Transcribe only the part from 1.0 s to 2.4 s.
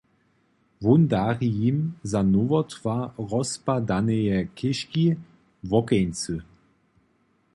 dari jim za